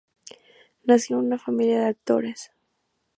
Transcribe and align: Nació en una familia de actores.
Nació 0.83 1.19
en 1.19 1.25
una 1.27 1.37
familia 1.37 1.81
de 1.81 1.89
actores. 1.89 2.49